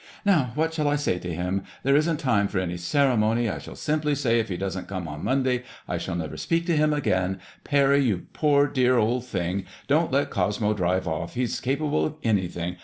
[0.25, 1.61] ''Now what shall I say to him?
[1.83, 3.47] There isn't time for any ceremony.
[3.47, 6.75] I shall simply say if he doesn't come on Monday, I shall never speak to
[6.75, 7.39] him again.
[7.63, 8.25] Parry, you
[8.73, 9.63] dear old thing,.
[9.87, 12.77] don't let Cosmo drive o& He's capable of anything.